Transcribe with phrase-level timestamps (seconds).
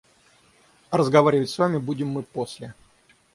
[0.89, 2.73] –А разговаривать с вами будем мы после.